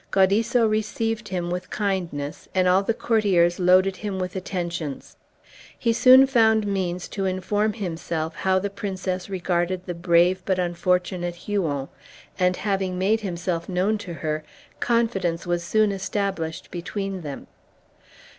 Guadisso 0.09 0.65
received 0.67 1.27
him 1.27 1.51
with 1.51 1.69
kindness, 1.69 2.49
and 2.55 2.67
all 2.67 2.81
the 2.81 2.91
courtiers 2.91 3.59
loaded 3.59 3.97
him 3.97 4.17
with 4.17 4.35
attentions. 4.35 5.15
He 5.77 5.93
soon 5.93 6.25
found 6.25 6.65
means 6.65 7.07
to 7.09 7.25
inform 7.27 7.73
himself 7.73 8.37
how 8.37 8.57
the 8.57 8.71
Princess 8.71 9.29
regarded 9.29 9.85
the 9.85 9.93
brave 9.93 10.41
but 10.43 10.57
unfortunate 10.57 11.35
Huon, 11.35 11.87
and 12.39 12.57
having 12.57 12.97
made 12.97 13.21
himself 13.21 13.69
known 13.69 13.99
to 13.99 14.15
her, 14.15 14.43
confidence 14.79 15.45
was 15.45 15.63
soon 15.63 15.91
established 15.91 16.71
between 16.71 17.21
them. 17.21 17.45